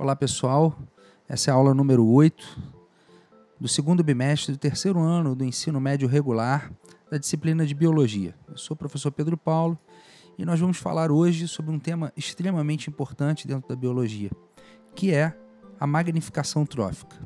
Olá 0.00 0.14
pessoal, 0.14 0.78
essa 1.28 1.50
é 1.50 1.52
a 1.52 1.56
aula 1.56 1.74
número 1.74 2.06
8 2.06 2.56
do 3.58 3.66
segundo 3.66 4.04
bimestre 4.04 4.52
do 4.52 4.58
terceiro 4.58 5.00
ano 5.00 5.34
do 5.34 5.44
ensino 5.44 5.80
médio 5.80 6.06
regular 6.06 6.70
da 7.10 7.18
disciplina 7.18 7.66
de 7.66 7.74
Biologia. 7.74 8.32
Eu 8.48 8.56
sou 8.56 8.76
o 8.76 8.78
professor 8.78 9.10
Pedro 9.10 9.36
Paulo 9.36 9.76
e 10.38 10.44
nós 10.44 10.60
vamos 10.60 10.78
falar 10.78 11.10
hoje 11.10 11.48
sobre 11.48 11.72
um 11.72 11.80
tema 11.80 12.12
extremamente 12.16 12.88
importante 12.88 13.48
dentro 13.48 13.68
da 13.68 13.74
biologia, 13.74 14.30
que 14.94 15.12
é 15.12 15.36
a 15.80 15.86
magnificação 15.86 16.64
trófica. 16.64 17.16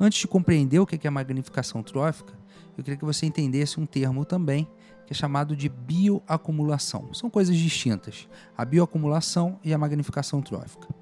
Antes 0.00 0.18
de 0.18 0.26
compreender 0.26 0.80
o 0.80 0.86
que 0.86 1.06
é 1.06 1.10
magnificação 1.10 1.80
trófica, 1.80 2.36
eu 2.76 2.82
queria 2.82 2.98
que 2.98 3.04
você 3.04 3.24
entendesse 3.24 3.78
um 3.78 3.86
termo 3.86 4.24
também 4.24 4.68
que 5.06 5.12
é 5.12 5.14
chamado 5.14 5.54
de 5.54 5.68
bioacumulação. 5.68 7.14
São 7.14 7.30
coisas 7.30 7.56
distintas, 7.56 8.28
a 8.58 8.64
bioacumulação 8.64 9.60
e 9.62 9.72
a 9.72 9.78
magnificação 9.78 10.42
trófica. 10.42 10.99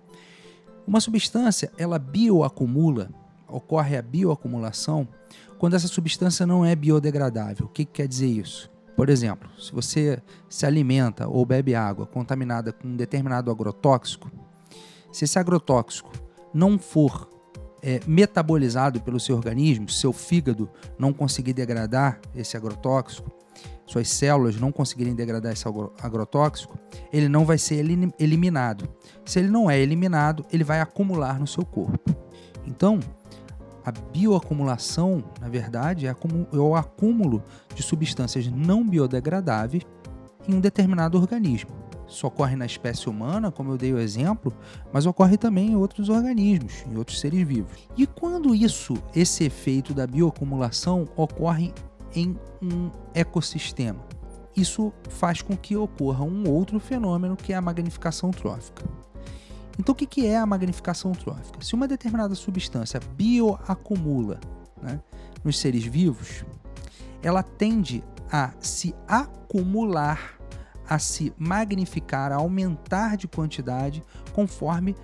Uma 0.88 1.02
substância, 1.02 1.70
ela 1.76 1.98
bioacumula, 1.98 3.10
ocorre 3.46 3.94
a 3.94 4.00
bioacumulação 4.00 5.06
quando 5.58 5.76
essa 5.76 5.86
substância 5.86 6.46
não 6.46 6.64
é 6.64 6.74
biodegradável. 6.74 7.66
O 7.66 7.68
que, 7.68 7.84
que 7.84 7.92
quer 7.92 8.08
dizer 8.08 8.28
isso? 8.28 8.70
Por 8.96 9.10
exemplo, 9.10 9.50
se 9.60 9.70
você 9.70 10.22
se 10.48 10.64
alimenta 10.64 11.28
ou 11.28 11.44
bebe 11.44 11.74
água 11.74 12.06
contaminada 12.06 12.72
com 12.72 12.88
um 12.88 12.96
determinado 12.96 13.50
agrotóxico, 13.50 14.30
se 15.12 15.26
esse 15.26 15.38
agrotóxico 15.38 16.10
não 16.54 16.78
for 16.78 17.28
é, 17.82 18.00
metabolizado 18.06 18.98
pelo 19.02 19.20
seu 19.20 19.36
organismo, 19.36 19.90
seu 19.90 20.10
fígado 20.10 20.70
não 20.98 21.12
conseguir 21.12 21.52
degradar 21.52 22.18
esse 22.34 22.56
agrotóxico, 22.56 23.30
suas 23.86 24.08
células 24.08 24.56
não 24.60 24.70
conseguirem 24.70 25.14
degradar 25.14 25.52
esse 25.52 25.64
agrotóxico, 26.02 26.78
ele 27.12 27.28
não 27.28 27.44
vai 27.44 27.56
ser 27.56 27.76
eliminado. 28.18 28.88
Se 29.24 29.38
ele 29.38 29.48
não 29.48 29.70
é 29.70 29.78
eliminado, 29.78 30.44
ele 30.52 30.64
vai 30.64 30.80
acumular 30.80 31.40
no 31.40 31.46
seu 31.46 31.64
corpo. 31.64 32.14
Então, 32.66 33.00
a 33.84 33.90
bioacumulação, 33.90 35.24
na 35.40 35.48
verdade, 35.48 36.06
é, 36.06 36.10
é 36.10 36.56
o 36.56 36.76
acúmulo 36.76 37.42
de 37.74 37.82
substâncias 37.82 38.46
não 38.46 38.86
biodegradáveis 38.86 39.84
em 40.46 40.54
um 40.54 40.60
determinado 40.60 41.16
organismo. 41.16 41.70
Isso 42.06 42.26
ocorre 42.26 42.56
na 42.56 42.64
espécie 42.64 43.08
humana, 43.08 43.50
como 43.50 43.72
eu 43.72 43.78
dei 43.78 43.92
o 43.92 43.98
exemplo, 43.98 44.52
mas 44.92 45.04
ocorre 45.06 45.36
também 45.36 45.72
em 45.72 45.76
outros 45.76 46.08
organismos, 46.08 46.84
em 46.90 46.96
outros 46.96 47.20
seres 47.20 47.46
vivos. 47.46 47.70
E 47.96 48.06
quando 48.06 48.54
isso, 48.54 48.94
esse 49.14 49.44
efeito 49.44 49.92
da 49.92 50.06
bioacumulação, 50.06 51.06
ocorre 51.16 51.72
em 52.14 52.36
um 52.62 52.90
ecossistema. 53.14 54.04
Isso 54.56 54.92
faz 55.08 55.40
com 55.40 55.56
que 55.56 55.76
ocorra 55.76 56.24
um 56.24 56.48
outro 56.48 56.80
fenômeno 56.80 57.36
que 57.36 57.52
é 57.52 57.56
a 57.56 57.60
magnificação 57.60 58.30
trófica. 58.30 58.84
Então, 59.78 59.92
o 59.92 59.96
que 59.96 60.26
é 60.26 60.36
a 60.36 60.44
magnificação 60.44 61.12
trófica? 61.12 61.60
Se 61.62 61.74
uma 61.74 61.86
determinada 61.86 62.34
substância 62.34 62.98
bioacumula 63.16 64.40
né, 64.82 65.00
nos 65.44 65.58
seres 65.58 65.84
vivos, 65.84 66.44
ela 67.22 67.44
tende 67.44 68.02
a 68.30 68.52
se 68.58 68.94
acumular, 69.06 70.36
a 70.88 70.98
se 70.98 71.32
magnificar, 71.38 72.32
a 72.32 72.36
aumentar 72.36 73.16
de 73.16 73.28
quantidade 73.28 74.02
conforme 74.32 74.96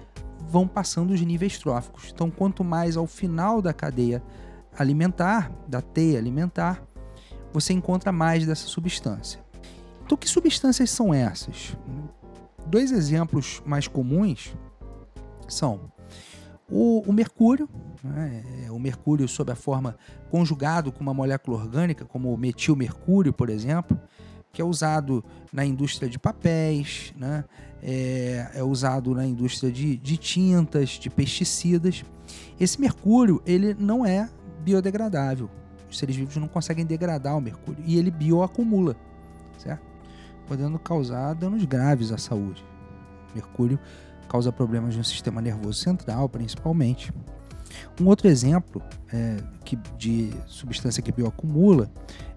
vão 0.49 0.67
passando 0.67 1.13
os 1.13 1.21
níveis 1.21 1.59
tróficos. 1.59 2.11
Então, 2.13 2.29
quanto 2.29 2.65
mais 2.65 2.97
ao 2.97 3.07
final 3.07 3.63
da 3.63 3.73
cadeia 3.73 4.21
alimentar, 4.77 5.53
da 5.69 5.81
teia 5.81 6.19
alimentar, 6.19 6.83
você 7.55 7.73
encontra 7.73 8.13
mais 8.13 8.45
dessa 8.45 8.67
substância. 8.67 9.41
Então, 10.05 10.19
que 10.19 10.29
substâncias 10.29 10.91
são 10.91 11.15
essas? 11.15 11.75
Dois 12.67 12.93
exemplos 12.93 13.63
mais 13.65 13.89
comuns 13.89 14.55
são 15.49 15.93
o, 16.69 17.03
o 17.07 17.13
mercúrio, 17.13 17.69
né? 18.03 18.43
É, 18.67 18.71
o 18.71 18.79
mercúrio 18.79 19.27
sob 19.29 19.53
a 19.53 19.55
forma 19.55 19.97
conjugado 20.31 20.91
com 20.91 21.01
uma 21.01 21.15
molécula 21.15 21.57
orgânica, 21.57 22.05
como 22.05 22.35
o 22.35 22.37
metilmercúrio, 22.37 23.33
por 23.33 23.49
exemplo, 23.49 23.99
que 24.53 24.61
é 24.61 24.65
usado 24.65 25.25
na 25.53 25.65
indústria 25.65 26.09
de 26.09 26.19
papéis, 26.19 27.15
né? 27.17 27.45
é, 27.85 28.51
é, 28.55 28.65
usado 28.65 29.15
na 29.15 29.27
indústria 29.27 29.71
de, 29.71 29.97
de 29.97 30.17
tintas, 30.17 30.91
de 30.91 31.11
pesticidas. 31.11 32.03
Esse 32.59 32.81
mercúrio 32.81 33.43
ele 33.45 33.75
não 33.75 34.07
é 34.07 34.29
biodegradável, 34.61 35.51
os 35.95 35.99
seres 35.99 36.17
vivos 36.17 36.37
não 36.37 36.49
conseguem 36.49 36.85
degradar 36.85 37.37
o 37.37 37.41
mercúrio 37.41 37.83
e 37.87 37.97
ele 37.97 38.11
bioacumula, 38.11 38.97
certo? 39.57 39.83
Podendo 40.47 40.79
causar 40.79 41.35
danos 41.35 41.65
graves 41.65 42.13
à 42.13 42.19
saúde. 42.19 42.65
Mercúrio 43.35 43.79
causa 44.29 44.53
problemas 44.53 44.97
no 44.97 45.05
sistema 45.05 45.41
nervoso 45.41 45.79
central, 45.81 46.29
principalmente. 46.29 47.13
Um 48.01 48.07
outro 48.07 48.29
exemplo 48.29 48.83
é, 49.13 49.37
que, 49.65 49.77
de 49.97 50.33
substância 50.47 51.03
que 51.03 51.13
bioacumula 51.13 51.91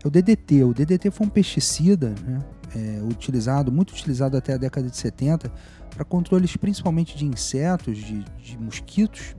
é 0.04 0.08
o 0.08 0.12
DDT. 0.12 0.64
O 0.64 0.74
DDT 0.74 1.12
foi 1.12 1.28
um 1.28 1.30
pesticida 1.30 2.14
né, 2.24 2.40
é, 2.76 3.02
utilizado, 3.04 3.72
muito 3.72 3.92
utilizado 3.92 4.38
até 4.38 4.54
a 4.54 4.58
década 4.58 4.88
de 4.88 4.96
70 4.96 5.52
para 5.90 6.06
controles 6.06 6.56
principalmente 6.56 7.18
de 7.18 7.26
insetos, 7.26 7.98
de, 7.98 8.24
de 8.24 8.58
mosquitos 8.58 9.36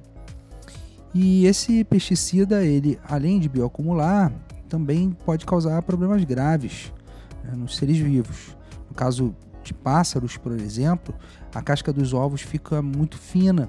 e 1.15 1.47
esse 1.47 1.85
pesticida, 1.85 2.65
ele, 2.65 2.99
além 3.09 3.41
de 3.41 3.49
bioacumular, 3.49 4.33
também 4.69 5.11
pode 5.11 5.47
causar 5.47 5.81
problemas 5.83 6.23
graves 6.25 6.93
né, 7.43 7.53
nos 7.57 7.77
seres 7.77 7.97
vivos. 7.97 8.57
No 8.89 8.95
caso 8.95 9.35
de 9.63 9.73
pássaros, 9.73 10.37
por 10.37 10.53
exemplo, 10.53 11.15
a 11.55 11.63
casca 11.63 11.93
dos 11.93 12.13
ovos 12.13 12.43
fica 12.43 12.83
muito 12.83 13.17
fina 13.17 13.69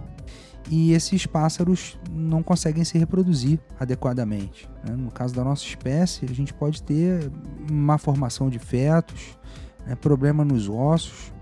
e 0.69 0.93
esses 0.93 1.25
pássaros 1.25 1.97
não 2.11 2.43
conseguem 2.43 2.83
se 2.83 2.97
reproduzir 2.97 3.59
adequadamente. 3.79 4.69
Né? 4.83 4.95
No 4.95 5.09
caso 5.09 5.33
da 5.33 5.43
nossa 5.43 5.63
espécie, 5.63 6.25
a 6.25 6.33
gente 6.33 6.53
pode 6.53 6.83
ter 6.83 7.31
má 7.71 7.97
formação 7.97 8.49
de 8.49 8.59
fetos, 8.59 9.37
né? 9.85 9.95
problema 9.95 10.45
nos 10.45 10.69
ossos, 10.69 11.33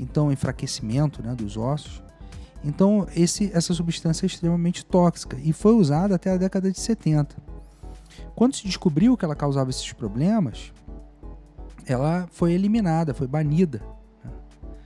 então 0.00 0.30
enfraquecimento 0.30 1.22
né, 1.22 1.34
dos 1.34 1.56
ossos. 1.56 2.02
Então, 2.64 3.06
esse, 3.16 3.50
essa 3.54 3.72
substância 3.72 4.24
é 4.24 4.28
extremamente 4.28 4.84
tóxica 4.84 5.38
e 5.42 5.52
foi 5.52 5.74
usada 5.74 6.14
até 6.14 6.30
a 6.30 6.36
década 6.36 6.70
de 6.70 6.78
70. 6.78 7.36
Quando 8.34 8.54
se 8.54 8.64
descobriu 8.64 9.16
que 9.16 9.24
ela 9.24 9.34
causava 9.34 9.70
esses 9.70 9.92
problemas, 9.92 10.72
ela 11.86 12.28
foi 12.30 12.52
eliminada, 12.52 13.14
foi 13.14 13.26
banida. 13.26 13.82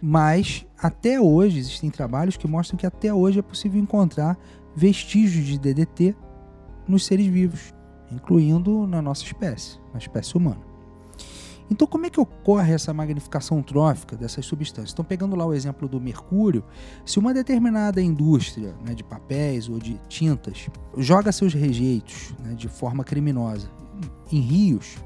Mas 0.00 0.66
até 0.78 1.20
hoje 1.20 1.58
existem 1.58 1.90
trabalhos 1.90 2.36
que 2.36 2.46
mostram 2.46 2.76
que 2.76 2.86
até 2.86 3.12
hoje 3.12 3.38
é 3.38 3.42
possível 3.42 3.80
encontrar 3.80 4.38
vestígios 4.76 5.46
de 5.46 5.58
DDT 5.58 6.14
nos 6.86 7.06
seres 7.06 7.26
vivos, 7.26 7.72
incluindo 8.12 8.86
na 8.86 9.00
nossa 9.00 9.24
espécie, 9.24 9.78
na 9.92 9.98
espécie 9.98 10.36
humana. 10.36 10.73
Então, 11.70 11.86
como 11.86 12.04
é 12.06 12.10
que 12.10 12.20
ocorre 12.20 12.72
essa 12.72 12.92
magnificação 12.92 13.62
trófica 13.62 14.16
dessas 14.16 14.44
substâncias? 14.44 14.92
Então, 14.92 15.04
pegando 15.04 15.34
lá 15.34 15.46
o 15.46 15.54
exemplo 15.54 15.88
do 15.88 16.00
mercúrio, 16.00 16.62
se 17.06 17.18
uma 17.18 17.32
determinada 17.32 18.02
indústria 18.02 18.74
né, 18.84 18.94
de 18.94 19.02
papéis 19.02 19.68
ou 19.68 19.78
de 19.78 19.98
tintas 20.08 20.68
joga 20.96 21.32
seus 21.32 21.54
rejeitos 21.54 22.34
né, 22.40 22.54
de 22.54 22.68
forma 22.68 23.02
criminosa 23.02 23.70
em 24.30 24.40
rios, 24.40 24.96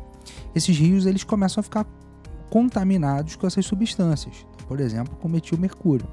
esses 0.55 0.77
rios 0.77 1.07
eles 1.07 1.23
começam 1.23 1.61
a 1.61 1.63
ficar 1.63 1.87
contaminados 2.51 3.37
com 3.37 3.47
essas 3.47 3.65
substâncias, 3.65 4.47
então, 4.55 4.67
por 4.67 4.81
exemplo, 4.81 5.17
com 5.17 5.29
metilmercúrio. 5.29 6.07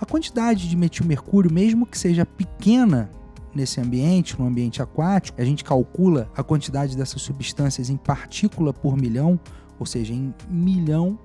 A 0.00 0.04
quantidade 0.04 0.68
de 0.68 0.76
metilmercúrio, 0.76 1.52
mesmo 1.52 1.86
que 1.86 1.98
seja 1.98 2.24
pequena 2.26 3.10
nesse 3.56 3.80
ambiente, 3.80 4.38
no 4.38 4.46
ambiente 4.46 4.82
aquático, 4.82 5.40
a 5.40 5.44
gente 5.44 5.64
calcula 5.64 6.30
a 6.36 6.42
quantidade 6.42 6.96
dessas 6.96 7.22
substâncias 7.22 7.90
em 7.90 7.96
partícula 7.96 8.72
por 8.72 8.96
milhão, 8.96 9.40
ou 9.78 9.86
seja, 9.86 10.12
em 10.12 10.34
milhão 10.48 11.18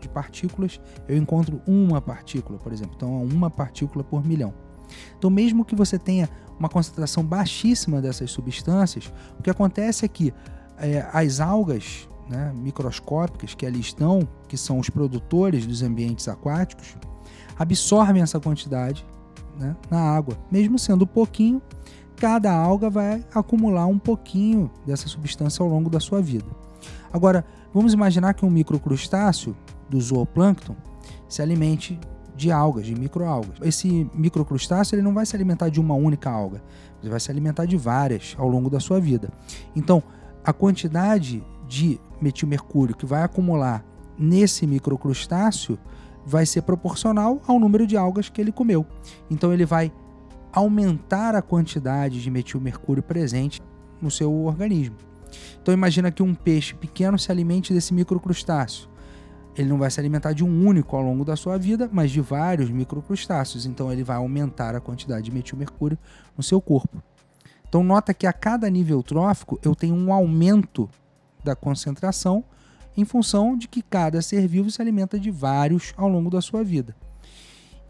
de 0.00 0.08
partículas, 0.08 0.80
eu 1.08 1.16
encontro 1.16 1.60
uma 1.66 2.00
partícula, 2.00 2.58
por 2.58 2.72
exemplo. 2.72 2.92
Então, 2.96 3.20
é 3.20 3.34
uma 3.34 3.50
partícula 3.50 4.04
por 4.04 4.24
milhão. 4.24 4.52
Então, 5.16 5.30
mesmo 5.30 5.64
que 5.64 5.74
você 5.74 5.98
tenha 5.98 6.28
uma 6.58 6.68
concentração 6.68 7.24
baixíssima 7.24 8.00
dessas 8.00 8.30
substâncias, 8.30 9.12
o 9.38 9.42
que 9.42 9.50
acontece 9.50 10.04
é 10.04 10.08
que 10.08 10.32
é, 10.78 11.08
as 11.12 11.40
algas 11.40 12.08
né, 12.28 12.52
microscópicas 12.54 13.54
que 13.54 13.66
ali 13.66 13.80
estão, 13.80 14.26
que 14.46 14.56
são 14.56 14.78
os 14.78 14.90
produtores 14.90 15.66
dos 15.66 15.82
ambientes 15.82 16.28
aquáticos, 16.28 16.96
absorvem 17.58 18.22
essa 18.22 18.38
quantidade 18.38 19.04
né, 19.58 19.76
na 19.90 20.00
água. 20.00 20.36
Mesmo 20.50 20.78
sendo 20.78 21.06
pouquinho, 21.06 21.60
cada 22.16 22.52
alga 22.52 22.88
vai 22.88 23.24
acumular 23.34 23.86
um 23.86 23.98
pouquinho 23.98 24.70
dessa 24.86 25.08
substância 25.08 25.62
ao 25.62 25.68
longo 25.68 25.90
da 25.90 26.00
sua 26.00 26.20
vida. 26.20 26.46
Agora, 27.12 27.44
vamos 27.72 27.92
imaginar 27.92 28.34
que 28.34 28.44
um 28.44 28.50
microcrustáceo 28.50 29.56
do 29.88 30.00
zooplâncton 30.00 30.76
se 31.28 31.42
alimente 31.42 31.98
de 32.36 32.52
algas, 32.52 32.86
de 32.86 32.94
microalgas. 32.94 33.58
Esse 33.62 34.08
microcrustáceo 34.14 34.94
ele 34.94 35.02
não 35.02 35.12
vai 35.12 35.26
se 35.26 35.34
alimentar 35.34 35.68
de 35.68 35.80
uma 35.80 35.94
única 35.94 36.30
alga, 36.30 36.62
ele 37.00 37.10
vai 37.10 37.18
se 37.18 37.30
alimentar 37.30 37.66
de 37.66 37.76
várias 37.76 38.36
ao 38.38 38.48
longo 38.48 38.70
da 38.70 38.78
sua 38.78 39.00
vida. 39.00 39.28
Então, 39.74 40.02
a 40.44 40.52
quantidade 40.52 41.44
de 41.66 42.00
metilmercúrio 42.20 42.96
que 42.96 43.04
vai 43.04 43.22
acumular 43.22 43.84
nesse 44.16 44.66
microcrustáceo 44.66 45.78
vai 46.28 46.44
ser 46.44 46.60
proporcional 46.60 47.40
ao 47.46 47.58
número 47.58 47.86
de 47.86 47.96
algas 47.96 48.28
que 48.28 48.38
ele 48.38 48.52
comeu. 48.52 48.84
Então 49.30 49.50
ele 49.50 49.64
vai 49.64 49.90
aumentar 50.52 51.34
a 51.34 51.40
quantidade 51.40 52.22
de 52.22 52.30
metilmercúrio 52.30 53.02
presente 53.02 53.62
no 54.00 54.10
seu 54.10 54.30
organismo. 54.44 54.96
Então 55.60 55.72
imagina 55.72 56.10
que 56.10 56.22
um 56.22 56.34
peixe 56.34 56.74
pequeno 56.74 57.18
se 57.18 57.32
alimente 57.32 57.72
desse 57.72 57.94
microcrustáceo. 57.94 58.90
Ele 59.56 59.70
não 59.70 59.78
vai 59.78 59.90
se 59.90 59.98
alimentar 59.98 60.34
de 60.34 60.44
um 60.44 60.66
único 60.66 60.94
ao 60.96 61.02
longo 61.02 61.24
da 61.24 61.34
sua 61.34 61.58
vida, 61.58 61.88
mas 61.90 62.10
de 62.10 62.20
vários 62.20 62.70
microcrustáceos. 62.70 63.64
Então 63.64 63.90
ele 63.90 64.04
vai 64.04 64.16
aumentar 64.16 64.76
a 64.76 64.80
quantidade 64.80 65.24
de 65.24 65.32
metilmercúrio 65.32 65.98
no 66.36 66.42
seu 66.42 66.60
corpo. 66.60 67.02
Então 67.66 67.82
nota 67.82 68.12
que 68.12 68.26
a 68.26 68.32
cada 68.34 68.68
nível 68.68 69.02
trófico 69.02 69.58
eu 69.62 69.74
tenho 69.74 69.94
um 69.94 70.12
aumento 70.12 70.88
da 71.42 71.56
concentração 71.56 72.44
em 72.98 73.04
função 73.04 73.56
de 73.56 73.68
que 73.68 73.80
cada 73.80 74.20
ser 74.20 74.48
vivo 74.48 74.68
se 74.72 74.82
alimenta 74.82 75.20
de 75.20 75.30
vários 75.30 75.94
ao 75.96 76.08
longo 76.08 76.28
da 76.28 76.40
sua 76.40 76.64
vida. 76.64 76.96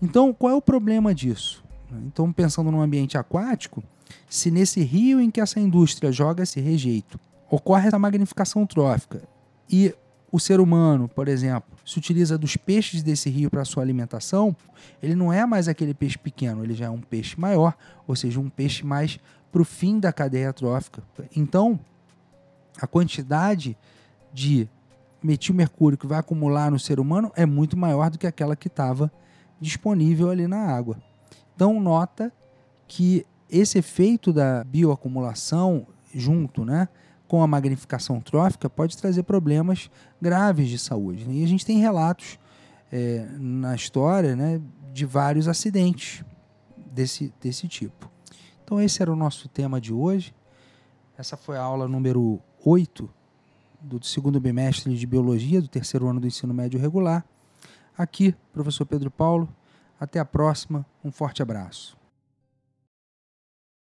Então, 0.02 0.34
qual 0.34 0.52
é 0.52 0.54
o 0.54 0.60
problema 0.60 1.14
disso? 1.14 1.64
Então, 2.04 2.30
pensando 2.30 2.70
no 2.70 2.82
ambiente 2.82 3.16
aquático, 3.16 3.82
se 4.28 4.50
nesse 4.50 4.82
rio 4.82 5.18
em 5.18 5.30
que 5.30 5.40
essa 5.40 5.58
indústria 5.58 6.12
joga 6.12 6.42
esse 6.42 6.60
rejeito 6.60 7.18
ocorre 7.50 7.88
essa 7.88 7.98
magnificação 7.98 8.66
trófica 8.66 9.22
e 9.70 9.94
o 10.30 10.38
ser 10.38 10.60
humano, 10.60 11.08
por 11.08 11.26
exemplo, 11.26 11.70
se 11.86 11.96
utiliza 11.96 12.36
dos 12.36 12.54
peixes 12.58 13.02
desse 13.02 13.30
rio 13.30 13.48
para 13.48 13.64
sua 13.64 13.82
alimentação, 13.82 14.54
ele 15.02 15.14
não 15.14 15.32
é 15.32 15.46
mais 15.46 15.68
aquele 15.68 15.94
peixe 15.94 16.18
pequeno, 16.18 16.62
ele 16.62 16.74
já 16.74 16.84
é 16.84 16.90
um 16.90 17.00
peixe 17.00 17.40
maior, 17.40 17.74
ou 18.06 18.14
seja, 18.14 18.38
um 18.38 18.50
peixe 18.50 18.84
mais 18.84 19.18
para 19.50 19.62
o 19.62 19.64
fim 19.64 19.98
da 19.98 20.12
cadeia 20.12 20.52
trófica. 20.52 21.02
Então, 21.34 21.80
a 22.78 22.86
quantidade 22.86 23.74
de 24.34 24.68
metilmercúrio 25.22 25.98
que 25.98 26.06
vai 26.06 26.18
acumular 26.18 26.70
no 26.70 26.78
ser 26.78 27.00
humano 27.00 27.32
é 27.34 27.44
muito 27.44 27.76
maior 27.76 28.10
do 28.10 28.18
que 28.18 28.26
aquela 28.26 28.56
que 28.56 28.68
estava 28.68 29.10
disponível 29.60 30.30
ali 30.30 30.46
na 30.46 30.58
água. 30.58 30.98
Então, 31.54 31.80
nota 31.80 32.32
que 32.86 33.26
esse 33.50 33.78
efeito 33.78 34.32
da 34.32 34.62
bioacumulação 34.64 35.86
junto, 36.14 36.64
né, 36.64 36.88
com 37.26 37.42
a 37.42 37.46
magnificação 37.46 38.20
trófica 38.20 38.70
pode 38.70 38.96
trazer 38.96 39.22
problemas 39.24 39.90
graves 40.20 40.68
de 40.68 40.78
saúde. 40.78 41.26
E 41.28 41.44
a 41.44 41.48
gente 41.48 41.66
tem 41.66 41.78
relatos 41.78 42.38
é, 42.90 43.26
na 43.38 43.74
história 43.74 44.34
né, 44.34 44.60
de 44.92 45.04
vários 45.04 45.48
acidentes 45.48 46.24
desse, 46.76 47.32
desse 47.40 47.68
tipo. 47.68 48.10
Então, 48.64 48.80
esse 48.80 49.02
era 49.02 49.12
o 49.12 49.16
nosso 49.16 49.48
tema 49.48 49.80
de 49.80 49.92
hoje. 49.92 50.34
Essa 51.16 51.36
foi 51.36 51.56
a 51.56 51.62
aula 51.62 51.88
número 51.88 52.40
8 52.64 53.17
do 53.80 54.04
segundo 54.04 54.40
bimestre 54.40 54.96
de 54.96 55.06
Biologia, 55.06 55.60
do 55.60 55.68
terceiro 55.68 56.08
ano 56.08 56.20
do 56.20 56.26
ensino 56.26 56.54
médio 56.54 56.80
regular. 56.80 57.24
Aqui, 57.96 58.34
professor 58.52 58.86
Pedro 58.86 59.10
Paulo. 59.10 59.48
Até 59.98 60.20
a 60.20 60.24
próxima. 60.24 60.86
Um 61.04 61.10
forte 61.10 61.42
abraço. 61.42 61.97